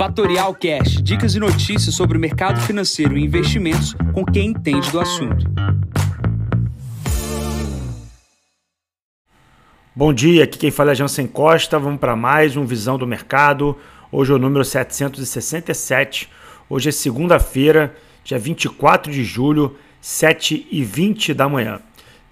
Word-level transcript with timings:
Fatorial 0.00 0.54
Cash, 0.54 1.02
dicas 1.02 1.34
e 1.34 1.38
notícias 1.38 1.94
sobre 1.94 2.16
o 2.16 2.20
mercado 2.20 2.58
financeiro 2.62 3.18
e 3.18 3.22
investimentos 3.22 3.94
com 4.14 4.24
quem 4.24 4.46
entende 4.46 4.90
do 4.90 4.98
assunto. 4.98 5.44
Bom 9.94 10.10
dia, 10.14 10.44
aqui 10.44 10.58
quem 10.58 10.70
fala 10.70 10.92
é 10.92 10.94
Jansen 10.94 11.26
Costa. 11.26 11.78
Vamos 11.78 12.00
para 12.00 12.16
mais 12.16 12.56
um 12.56 12.64
Visão 12.64 12.96
do 12.96 13.06
Mercado. 13.06 13.76
Hoje 14.10 14.32
é 14.32 14.36
o 14.36 14.38
número 14.38 14.64
767. 14.64 16.30
Hoje 16.66 16.88
é 16.88 16.92
segunda-feira, 16.92 17.94
dia 18.24 18.38
24 18.38 19.12
de 19.12 19.22
julho, 19.22 19.76
7h20 20.02 21.34
da 21.34 21.46
manhã. 21.46 21.78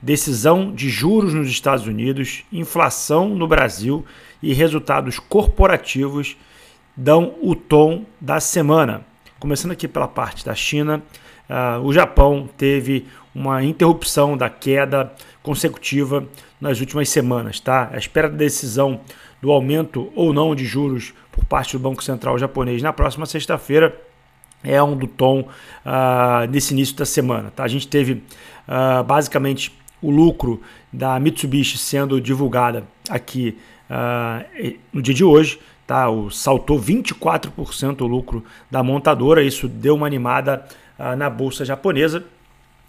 Decisão 0.00 0.72
de 0.72 0.88
juros 0.88 1.34
nos 1.34 1.50
Estados 1.50 1.86
Unidos, 1.86 2.44
inflação 2.50 3.28
no 3.34 3.46
Brasil 3.46 4.06
e 4.42 4.54
resultados 4.54 5.18
corporativos 5.18 6.34
dão 6.98 7.36
o 7.40 7.54
tom 7.54 8.04
da 8.20 8.40
semana. 8.40 9.02
Começando 9.38 9.70
aqui 9.70 9.86
pela 9.86 10.08
parte 10.08 10.44
da 10.44 10.52
China, 10.52 11.00
uh, 11.48 11.80
o 11.84 11.92
Japão 11.92 12.48
teve 12.58 13.06
uma 13.32 13.62
interrupção 13.62 14.36
da 14.36 14.50
queda 14.50 15.12
consecutiva 15.40 16.26
nas 16.60 16.80
últimas 16.80 17.08
semanas. 17.08 17.60
Tá? 17.60 17.88
A 17.92 17.98
espera 17.98 18.28
da 18.28 18.36
decisão 18.36 19.00
do 19.40 19.52
aumento 19.52 20.10
ou 20.16 20.32
não 20.32 20.56
de 20.56 20.64
juros 20.64 21.14
por 21.30 21.44
parte 21.44 21.76
do 21.76 21.78
Banco 21.78 22.02
Central 22.02 22.36
japonês 22.36 22.82
na 22.82 22.92
próxima 22.92 23.26
sexta-feira 23.26 23.96
é 24.64 24.82
um 24.82 24.96
do 24.96 25.06
tom 25.06 25.42
uh, 25.42 26.50
nesse 26.50 26.74
início 26.74 26.96
da 26.96 27.06
semana. 27.06 27.52
Tá? 27.52 27.62
A 27.62 27.68
gente 27.68 27.86
teve 27.86 28.24
uh, 28.66 29.04
basicamente 29.04 29.72
o 30.02 30.10
lucro 30.10 30.60
da 30.92 31.20
Mitsubishi 31.20 31.78
sendo 31.78 32.20
divulgada 32.20 32.82
aqui 33.08 33.56
uh, 33.88 34.74
no 34.92 35.00
dia 35.00 35.14
de 35.14 35.22
hoje. 35.22 35.60
Tá? 35.88 36.08
O, 36.08 36.30
saltou 36.30 36.78
24% 36.78 38.02
o 38.02 38.06
lucro 38.06 38.44
da 38.70 38.82
montadora, 38.82 39.42
isso 39.42 39.66
deu 39.66 39.96
uma 39.96 40.06
animada 40.06 40.64
na 41.16 41.30
bolsa 41.30 41.64
japonesa. 41.64 42.22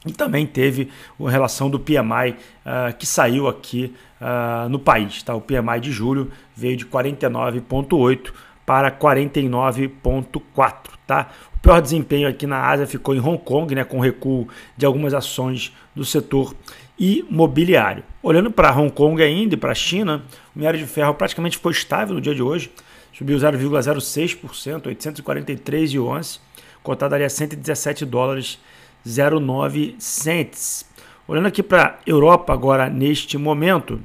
E 0.05 0.13
também 0.13 0.45
teve 0.45 0.89
a 1.19 1.29
relação 1.29 1.69
do 1.69 1.77
PMI 1.77 2.31
uh, 2.31 2.95
que 2.97 3.05
saiu 3.05 3.47
aqui 3.49 3.93
uh, 4.21 4.69
no 4.69 4.79
país. 4.79 5.21
Tá? 5.23 5.35
O 5.35 5.41
PMI 5.41 5.81
de 5.81 5.91
julho 5.91 6.31
veio 6.55 6.77
de 6.77 6.85
49,8 6.85 8.31
para 8.65 8.89
49,4. 8.91 10.73
Tá? 11.05 11.27
O 11.53 11.59
pior 11.59 11.81
desempenho 11.81 12.29
aqui 12.29 12.47
na 12.47 12.65
Ásia 12.65 12.87
ficou 12.87 13.13
em 13.13 13.19
Hong 13.19 13.39
Kong, 13.39 13.75
né, 13.75 13.83
com 13.83 13.99
recuo 13.99 14.47
de 14.77 14.85
algumas 14.85 15.13
ações 15.13 15.75
do 15.93 16.05
setor 16.05 16.55
imobiliário. 16.97 18.03
Olhando 18.23 18.49
para 18.49 18.71
Hong 18.71 18.91
Kong 18.91 19.21
ainda 19.21 19.55
e 19.55 19.57
para 19.57 19.71
a 19.71 19.75
China, 19.75 20.23
o 20.55 20.59
minério 20.59 20.79
de 20.79 20.85
ferro 20.85 21.13
praticamente 21.13 21.57
foi 21.57 21.73
estável 21.73 22.15
no 22.15 22.21
dia 22.21 22.33
de 22.33 22.41
hoje, 22.41 22.71
subiu 23.19 23.37
0,06%, 23.37 24.87
843 24.87 25.91
yuans, 25.91 26.39
cotado 26.81 27.15
ali 27.15 27.25
a 27.25 27.29
117 27.29 28.05
dólares 28.05 28.57
0,9 29.05 29.95
cents. 29.99 30.85
Olhando 31.27 31.49
aqui 31.49 31.61
para 31.61 31.99
Europa 32.05 32.53
agora 32.53 32.89
neste 32.89 33.37
momento, 33.37 34.01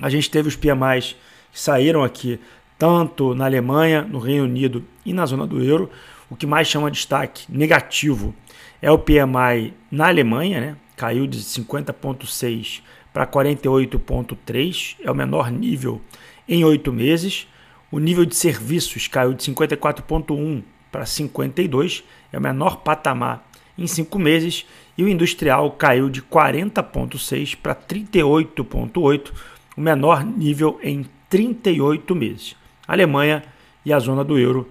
a 0.00 0.10
gente 0.10 0.28
teve 0.28 0.48
os 0.48 0.56
PMIs 0.56 1.14
que 1.52 1.60
saíram 1.60 2.02
aqui 2.02 2.40
tanto 2.76 3.32
na 3.32 3.44
Alemanha, 3.44 4.02
no 4.02 4.18
Reino 4.18 4.42
Unido 4.42 4.84
e 5.06 5.12
na 5.12 5.24
zona 5.24 5.46
do 5.46 5.62
euro. 5.62 5.88
O 6.28 6.34
que 6.34 6.44
mais 6.44 6.66
chama 6.66 6.90
destaque 6.90 7.44
negativo 7.48 8.34
é 8.80 8.90
o 8.90 8.98
PMI 8.98 9.72
na 9.88 10.08
Alemanha, 10.08 10.60
né? 10.60 10.76
caiu 10.96 11.28
de 11.28 11.38
50,6 11.38 12.80
para 13.12 13.24
48,3, 13.24 14.96
é 15.00 15.08
o 15.08 15.14
menor 15.14 15.48
nível 15.48 16.00
em 16.48 16.64
oito 16.64 16.92
meses. 16.92 17.46
O 17.92 17.98
nível 17.98 18.24
de 18.24 18.34
serviços 18.34 19.06
caiu 19.06 19.34
de 19.34 19.44
54,1 19.52 20.62
para 20.90 21.04
52, 21.04 22.02
é 22.32 22.38
o 22.38 22.40
menor 22.40 22.78
patamar 22.78 23.46
em 23.76 23.86
cinco 23.86 24.18
meses 24.18 24.66
e 24.96 25.04
o 25.04 25.08
industrial 25.08 25.70
caiu 25.72 26.08
de 26.08 26.22
40,6 26.22 27.54
para 27.54 27.74
38,8, 27.74 29.30
o 29.76 29.80
menor 29.82 30.24
nível 30.24 30.80
em 30.82 31.06
38 31.28 32.14
meses. 32.14 32.56
A 32.88 32.94
Alemanha 32.94 33.44
e 33.84 33.92
a 33.92 33.98
zona 33.98 34.24
do 34.24 34.38
euro 34.38 34.70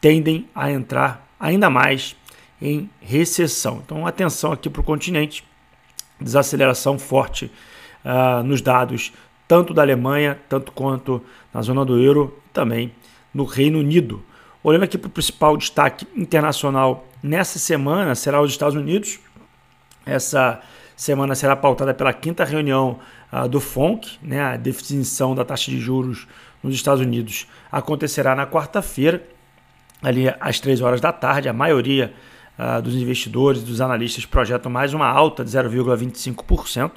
tendem 0.00 0.48
a 0.54 0.70
entrar 0.70 1.26
ainda 1.40 1.68
mais 1.68 2.14
em 2.62 2.88
recessão. 3.00 3.82
Então, 3.84 4.06
atenção 4.06 4.52
aqui 4.52 4.70
para 4.70 4.80
o 4.80 4.84
continente, 4.84 5.42
desaceleração 6.20 7.00
forte 7.00 7.50
uh, 8.04 8.44
nos 8.44 8.62
dados, 8.62 9.12
tanto 9.46 9.74
da 9.74 9.82
Alemanha, 9.82 10.38
tanto 10.48 10.72
quanto 10.72 11.22
na 11.52 11.62
zona 11.62 11.84
do 11.84 11.98
euro, 11.98 12.36
também 12.52 12.92
no 13.32 13.44
Reino 13.44 13.78
Unido. 13.78 14.22
Olhando 14.62 14.84
aqui 14.84 14.96
para 14.96 15.08
o 15.08 15.10
principal 15.10 15.56
destaque 15.56 16.06
internacional 16.16 17.06
nessa 17.22 17.58
semana, 17.58 18.14
será 18.14 18.40
os 18.40 18.50
Estados 18.50 18.74
Unidos. 18.74 19.18
Essa 20.06 20.60
semana 20.96 21.34
será 21.34 21.56
pautada 21.56 21.92
pela 21.92 22.12
quinta 22.12 22.44
reunião 22.44 22.98
uh, 23.32 23.48
do 23.48 23.60
FONC, 23.60 24.18
né, 24.22 24.40
a 24.40 24.56
definição 24.56 25.34
da 25.34 25.44
taxa 25.44 25.70
de 25.70 25.78
juros 25.78 26.26
nos 26.62 26.74
Estados 26.74 27.02
Unidos 27.02 27.46
acontecerá 27.70 28.34
na 28.34 28.46
quarta-feira, 28.46 29.22
ali 30.02 30.28
às 30.40 30.60
três 30.60 30.80
horas 30.80 31.00
da 31.00 31.12
tarde. 31.12 31.48
A 31.48 31.52
maioria 31.52 32.14
uh, 32.58 32.80
dos 32.80 32.94
investidores, 32.94 33.62
dos 33.62 33.80
analistas 33.80 34.24
projetam 34.24 34.70
mais 34.72 34.94
uma 34.94 35.06
alta 35.06 35.44
de 35.44 35.50
0,25%. 35.50 36.92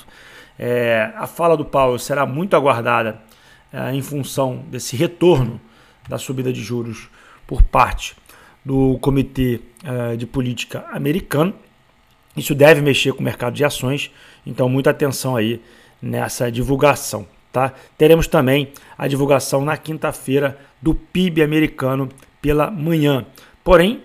É, 0.59 1.11
a 1.15 1.27
fala 1.27 1.55
do 1.55 1.63
Powell 1.63 1.99
será 1.99 2.25
muito 2.25 2.55
aguardada 2.55 3.21
uh, 3.71 3.93
em 3.93 4.01
função 4.01 4.63
desse 4.69 4.95
retorno 4.95 5.61
da 6.09 6.17
subida 6.17 6.51
de 6.51 6.61
juros 6.61 7.09
por 7.45 7.61
parte 7.61 8.15
do 8.65 8.97
Comitê 8.99 9.61
uh, 9.83 10.17
de 10.17 10.25
Política 10.25 10.85
Americano. 10.91 11.53
Isso 12.35 12.53
deve 12.55 12.81
mexer 12.81 13.13
com 13.13 13.19
o 13.19 13.23
mercado 13.23 13.53
de 13.53 13.63
ações, 13.63 14.11
então 14.45 14.67
muita 14.69 14.89
atenção 14.89 15.35
aí 15.35 15.61
nessa 16.01 16.51
divulgação. 16.51 17.27
Tá? 17.51 17.73
Teremos 17.97 18.27
também 18.27 18.71
a 18.97 19.07
divulgação 19.07 19.63
na 19.63 19.77
quinta-feira 19.77 20.59
do 20.81 20.93
PIB 20.93 21.41
americano 21.41 22.09
pela 22.41 22.69
manhã. 22.69 23.25
Porém, 23.63 24.03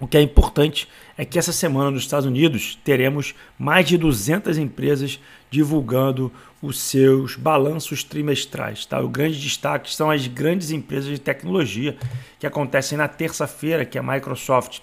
o 0.00 0.06
que 0.06 0.16
é 0.16 0.20
importante 0.20 0.88
é 1.16 1.24
que 1.24 1.38
essa 1.38 1.52
semana 1.52 1.90
nos 1.90 2.02
Estados 2.02 2.26
Unidos 2.26 2.78
teremos 2.82 3.34
mais 3.58 3.86
de 3.86 3.96
200 3.96 4.58
empresas 4.58 5.20
divulgando 5.54 6.32
os 6.60 6.80
seus 6.80 7.36
balanços 7.36 8.02
trimestrais. 8.02 8.84
Tá? 8.84 9.00
O 9.00 9.08
grande 9.08 9.40
destaque 9.40 9.94
são 9.94 10.10
as 10.10 10.26
grandes 10.26 10.72
empresas 10.72 11.08
de 11.08 11.18
tecnologia 11.20 11.96
que 12.40 12.46
acontecem 12.46 12.98
na 12.98 13.06
terça-feira, 13.06 13.84
que 13.84 13.96
é 13.96 14.00
a 14.00 14.04
Microsoft 14.04 14.80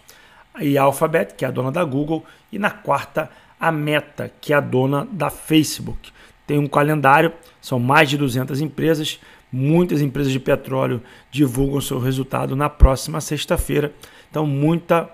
e 0.61 0.77
a 0.77 0.83
Alphabet, 0.83 1.35
que 1.35 1.43
é 1.43 1.47
a 1.49 1.51
dona 1.51 1.73
da 1.73 1.83
Google, 1.83 2.23
e 2.53 2.57
na 2.57 2.69
quarta 2.69 3.29
a 3.59 3.69
Meta, 3.69 4.31
que 4.39 4.53
é 4.53 4.55
a 4.55 4.61
dona 4.61 5.05
da 5.11 5.29
Facebook. 5.29 6.09
Tem 6.47 6.57
um 6.57 6.67
calendário, 6.67 7.33
são 7.59 7.77
mais 7.77 8.09
de 8.09 8.17
200 8.17 8.61
empresas, 8.61 9.19
muitas 9.51 10.01
empresas 10.01 10.31
de 10.31 10.39
petróleo 10.39 11.01
divulgam 11.29 11.81
seu 11.81 11.99
resultado 11.99 12.55
na 12.55 12.69
próxima 12.69 13.19
sexta-feira. 13.19 13.93
Então, 14.29 14.47
muita 14.47 15.09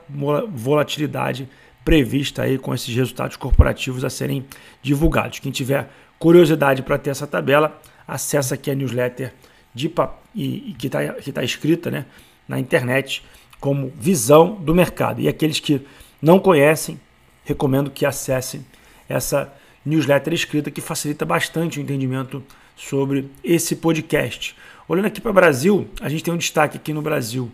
volatilidade 0.53 1.50
prevista 1.87 2.41
aí 2.41 2.57
com 2.57 2.73
esses 2.75 2.93
resultados 2.93 3.37
corporativos 3.37 4.03
a 4.03 4.09
serem 4.09 4.45
divulgados. 4.81 5.39
Quem 5.39 5.53
tiver 5.53 5.89
curiosidade 6.19 6.83
para 6.83 6.97
ter 6.97 7.11
essa 7.11 7.25
tabela, 7.25 7.79
acessa 8.05 8.55
aqui 8.55 8.69
a 8.69 8.75
newsletter 8.75 9.33
de, 9.73 9.89
e, 10.35 10.71
e 10.71 10.73
que 10.73 10.87
está 10.87 11.13
que 11.13 11.31
tá 11.31 11.45
escrita 11.45 11.89
né, 11.89 12.05
na 12.45 12.59
internet 12.59 13.23
como 13.61 13.89
visão 13.97 14.55
do 14.55 14.75
mercado. 14.75 15.21
E 15.21 15.29
aqueles 15.29 15.61
que 15.61 15.81
não 16.21 16.39
conhecem, 16.39 16.99
recomendo 17.45 17.89
que 17.89 18.05
acessem 18.05 18.65
essa 19.07 19.53
newsletter 19.85 20.33
escrita 20.33 20.69
que 20.69 20.81
facilita 20.81 21.23
bastante 21.23 21.79
o 21.79 21.81
entendimento 21.81 22.43
sobre 22.75 23.31
esse 23.41 23.77
podcast. 23.77 24.57
Olhando 24.89 25.05
aqui 25.05 25.21
para 25.21 25.31
o 25.31 25.33
Brasil, 25.33 25.87
a 26.01 26.09
gente 26.09 26.21
tem 26.21 26.33
um 26.33 26.37
destaque 26.37 26.75
aqui 26.75 26.91
no 26.91 27.01
Brasil 27.01 27.50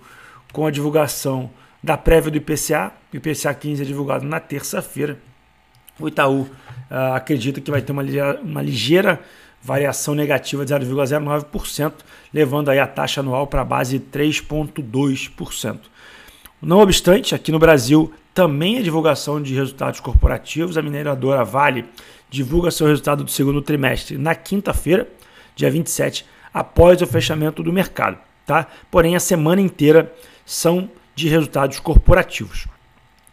com 0.52 0.66
a 0.66 0.72
divulgação 0.72 1.52
da 1.84 1.98
prévia 1.98 2.32
do 2.32 2.38
IPCA. 2.38 2.94
O 3.14 3.18
IPCA 3.18 3.54
15 3.54 3.82
é 3.82 3.86
divulgado 3.86 4.26
na 4.26 4.40
terça-feira. 4.40 5.20
O 6.00 6.08
Itaú 6.08 6.42
uh, 6.42 7.14
acredita 7.14 7.60
que 7.60 7.70
vai 7.70 7.82
ter 7.82 7.92
uma, 7.92 8.04
uma 8.42 8.62
ligeira 8.62 9.20
variação 9.62 10.14
negativa 10.16 10.66
de 10.66 10.74
0,09%, 10.74 11.94
levando 12.34 12.70
aí 12.70 12.80
a 12.80 12.88
taxa 12.88 13.22
anual 13.22 13.48
para 13.48 13.62
a 13.62 13.66
base 13.66 13.98
de 13.98 14.06
3,2%. 14.06 15.80
Não 16.62 16.80
obstante, 16.80 17.36
aqui 17.36 17.52
no 17.52 17.60
Brasil 17.60 18.14
também 18.34 18.78
a 18.78 18.82
divulgação 18.82 19.42
de 19.42 19.54
resultados 19.54 20.00
corporativos. 20.00 20.78
A 20.78 20.82
mineradora 20.82 21.44
Vale 21.46 21.86
divulga 22.30 22.72
seu 22.72 22.88
resultado 22.88 23.24
do 23.24 23.32
segundo 23.32 23.62
trimestre 23.62 24.18
na 24.18 24.34
quinta-feira, 24.34 25.08
dia 25.56 25.70
27, 25.70 26.26
após 26.54 27.02
o 27.02 27.08
fechamento 27.08 27.62
do 27.62 27.72
mercado. 27.72 28.18
Tá? 28.46 28.68
Porém, 28.90 29.16
a 29.16 29.20
semana 29.20 29.62
inteira 29.62 30.12
são 30.46 30.90
de 31.16 31.28
resultados 31.28 31.80
corporativos. 31.80 32.68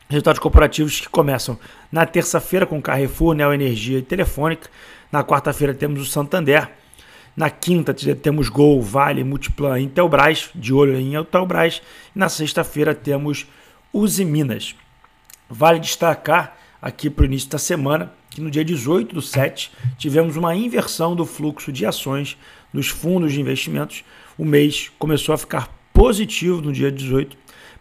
Resultados 0.08 0.40
corporativos 0.40 1.00
que 1.00 1.08
começam 1.08 1.58
na 1.90 2.04
terça-feira 2.04 2.66
com 2.66 2.82
Carrefour, 2.82 3.34
Neo 3.34 3.52
Energia 3.52 3.98
e 3.98 4.02
Telefônica. 4.02 4.68
Na 5.10 5.22
quarta-feira 5.22 5.72
temos 5.72 6.00
o 6.00 6.04
Santander. 6.04 6.68
Na 7.36 7.48
quinta 7.48 7.94
temos 7.94 8.48
Gol, 8.48 8.82
Vale, 8.82 9.22
Multiplan, 9.22 9.80
Intelbras, 9.80 10.50
de 10.54 10.74
olho 10.74 10.96
em 10.96 11.14
Intelbras. 11.14 11.80
E 12.14 12.18
na 12.18 12.28
sexta-feira 12.28 12.94
temos 12.94 13.46
Uzi 13.92 14.24
Minas. 14.24 14.74
Vale 15.48 15.78
destacar 15.78 16.56
aqui 16.82 17.08
para 17.08 17.22
o 17.22 17.26
início 17.26 17.48
da 17.48 17.58
semana 17.58 18.12
que 18.30 18.40
no 18.40 18.50
dia 18.50 18.64
18 18.64 19.14
do 19.14 19.20
7 19.20 19.72
tivemos 19.98 20.36
uma 20.36 20.54
inversão 20.54 21.16
do 21.16 21.26
fluxo 21.26 21.72
de 21.72 21.84
ações 21.84 22.38
dos 22.72 22.88
fundos 22.88 23.32
de 23.32 23.40
investimentos. 23.40 24.04
O 24.38 24.44
mês 24.44 24.90
começou 24.98 25.34
a 25.34 25.38
ficar 25.38 25.68
positivo 25.92 26.62
no 26.62 26.72
dia 26.72 26.90
18 26.90 27.36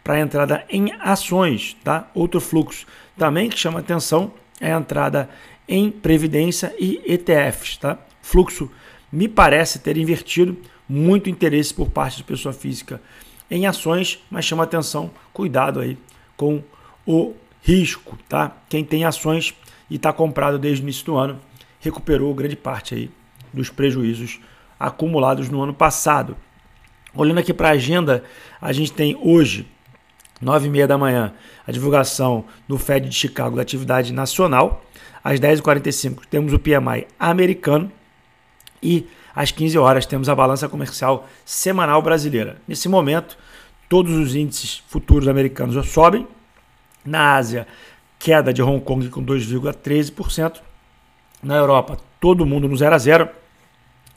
para 0.09 0.17
a 0.17 0.21
entrada 0.21 0.65
em 0.71 0.91
ações, 1.00 1.77
tá? 1.83 2.09
Outro 2.15 2.41
fluxo 2.41 2.88
também 3.15 3.47
que 3.47 3.59
chama 3.59 3.79
atenção 3.79 4.33
é 4.59 4.73
a 4.73 4.79
entrada 4.79 5.29
em 5.67 5.91
previdência 5.91 6.73
e 6.79 7.00
ETFs, 7.06 7.77
tá? 7.77 7.95
Fluxo 8.19 8.71
me 9.11 9.27
parece 9.27 9.77
ter 9.77 9.97
invertido 9.97 10.57
muito 10.89 11.29
interesse 11.29 11.71
por 11.71 11.91
parte 11.91 12.17
de 12.17 12.23
pessoa 12.23 12.51
física 12.51 13.00
em 13.51 13.67
ações, 13.67 14.17
mas 14.31 14.45
chama 14.45 14.63
atenção, 14.63 15.11
cuidado 15.31 15.79
aí 15.79 15.95
com 16.35 16.63
o 17.06 17.35
risco, 17.61 18.17
tá? 18.27 18.57
Quem 18.67 18.83
tem 18.83 19.06
ações 19.06 19.53
e 19.91 19.97
está 19.97 20.11
comprado 20.11 20.57
desde 20.57 20.81
o 20.81 20.85
início 20.85 21.06
do 21.06 21.17
ano 21.17 21.39
recuperou 21.79 22.33
grande 22.33 22.56
parte 22.56 22.95
aí 22.95 23.11
dos 23.53 23.69
prejuízos 23.69 24.39
acumulados 24.79 25.50
no 25.50 25.61
ano 25.61 25.73
passado. 25.75 26.35
Olhando 27.13 27.38
aqui 27.38 27.53
para 27.53 27.67
a 27.67 27.73
agenda, 27.73 28.23
a 28.59 28.73
gente 28.73 28.91
tem 28.91 29.15
hoje, 29.21 29.67
9h30 30.44 30.88
da 30.88 30.97
manhã, 30.97 31.33
a 31.68 31.71
divulgação 31.71 32.45
do 32.68 32.77
Fed 32.77 33.09
de 33.09 33.15
Chicago 33.15 33.56
da 33.56 33.62
atividade 33.62 34.13
nacional. 34.13 34.83
Às 35.24 35.39
10h45 35.39 36.21
temos 36.30 36.53
o 36.53 36.59
PMI 36.59 37.07
americano 37.19 37.91
e 38.81 39.07
às 39.36 39.51
15 39.51 39.77
horas 39.77 40.06
temos 40.06 40.30
a 40.30 40.36
balança 40.36 40.68
comercial 40.68 41.27
semanal 41.45 42.01
brasileira. 42.01 42.57
Nesse 42.68 42.88
momento, 42.88 43.38
todos 43.88 44.13
os 44.13 44.36
índices 44.36 44.83
futuros 44.88 45.27
americanos 45.27 45.88
sobem. 45.89 46.27
Na 47.06 47.35
Ásia, 47.35 47.68
queda 48.18 48.53
de 48.53 48.62
Hong 48.62 48.83
Kong 48.83 49.07
com 49.09 49.24
2,13%. 49.24 50.62
Na 51.42 51.56
Europa, 51.56 51.97
todo 52.19 52.45
mundo 52.45 52.68
no 52.68 52.75
0 52.75 52.95
a 52.95 52.97
0 52.97 53.30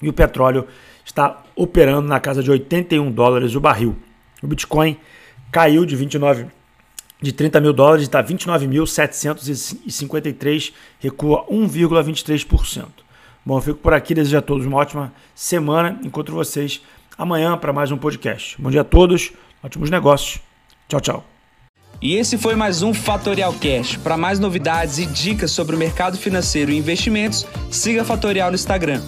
e 0.01 0.09
o 0.09 0.13
petróleo 0.13 0.67
está 1.05 1.43
operando 1.55 2.09
na 2.09 2.19
casa 2.19 2.43
de 2.43 2.51
81 2.51 3.11
dólares 3.11 3.55
o 3.55 3.61
barril. 3.61 3.97
O 4.43 4.47
Bitcoin 4.47 4.99
caiu 5.50 5.84
de 5.84 5.96
29 5.96 6.46
de 7.20 7.32
30 7.32 7.61
mil 7.61 7.73
dólares, 7.73 8.02
está 8.02 8.23
29.753, 8.23 10.73
recua 10.99 11.44
1,23%. 11.46 12.87
Bom, 13.44 13.58
eu 13.58 13.62
fico 13.62 13.79
por 13.79 13.93
aqui, 13.94 14.14
desejo 14.14 14.38
a 14.38 14.43
todos 14.43 14.67
uma 14.67 14.79
ótima 14.79 15.12
semana. 15.34 15.99
Encontro 16.02 16.34
vocês 16.34 16.81
amanhã 17.17 17.56
para 17.56 17.73
mais 17.73 17.93
um 17.93 17.96
podcast. 17.96 18.61
Bom 18.61 18.70
dia 18.70 18.82
a 18.82 18.84
todos, 18.84 19.32
ótimos 19.62 19.90
negócios. 19.90 20.40
Tchau, 20.88 21.00
tchau. 21.00 21.25
E 22.00 22.17
esse 22.17 22.37
foi 22.37 22.56
mais 22.56 22.82
um 22.82 22.93
Fatorial 22.93 23.55
Cash. 23.55 23.96
Para 23.96 24.17
mais 24.17 24.40
novidades 24.40 24.99
e 24.99 25.06
dicas 25.06 25.52
sobre 25.52 25.76
o 25.76 25.79
mercado 25.79 26.19
financeiro 26.19 26.73
e 26.73 26.76
investimentos, 26.76 27.46
siga 27.70 28.05
Fatorial 28.05 28.50
no 28.50 28.56
Instagram, 28.56 29.00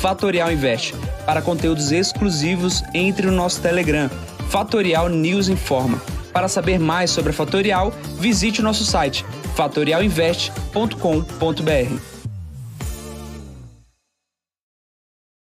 @fatorialinvest. 0.00 0.94
Para 1.26 1.42
conteúdos 1.42 1.90
exclusivos, 1.90 2.84
entre 2.94 3.26
no 3.26 3.32
nosso 3.32 3.60
Telegram, 3.60 4.08
Fatorial 4.54 5.08
News 5.08 5.48
Informa. 5.48 6.00
Para 6.32 6.46
saber 6.46 6.78
mais 6.78 7.10
sobre 7.10 7.30
a 7.30 7.32
Fatorial, 7.32 7.92
visite 8.20 8.60
o 8.60 8.62
nosso 8.62 8.84
site 8.84 9.26
fatorialinvest.com.br. 9.56 12.13